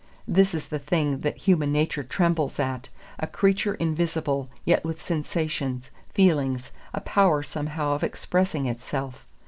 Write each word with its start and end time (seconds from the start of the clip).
This 0.27 0.55
is 0.55 0.65
the 0.65 0.79
thing 0.79 1.19
that 1.19 1.37
human 1.37 1.71
nature 1.71 2.01
trembles 2.01 2.59
at, 2.59 2.89
a 3.19 3.27
creature 3.27 3.75
invisible, 3.75 4.49
yet 4.65 4.83
with 4.83 4.99
sensations, 4.99 5.91
feelings, 6.11 6.71
a 6.91 7.01
power 7.01 7.43
somehow 7.43 7.93
of 7.93 8.03
expressing 8.03 8.65
itself. 8.65 9.27